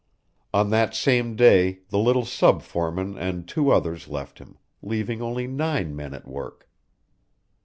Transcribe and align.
On 0.51 0.71
that 0.71 0.95
same 0.95 1.35
day 1.35 1.81
the 1.89 1.99
little 1.99 2.25
sub 2.25 2.63
foreman 2.63 3.15
and 3.19 3.47
two 3.47 3.69
others 3.69 4.07
left 4.07 4.39
him, 4.39 4.57
leaving 4.81 5.21
only 5.21 5.45
nine 5.45 5.95
men 5.95 6.15
at 6.15 6.27
work. 6.27 6.67